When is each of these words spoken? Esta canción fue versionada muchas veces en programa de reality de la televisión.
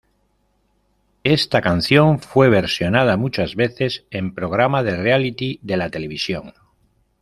Esta 1.25 1.61
canción 1.61 2.17
fue 2.17 2.49
versionada 2.49 3.17
muchas 3.17 3.53
veces 3.55 4.05
en 4.09 4.33
programa 4.33 4.81
de 4.81 4.95
reality 4.95 5.59
de 5.61 5.77
la 5.77 5.91
televisión. 5.91 6.55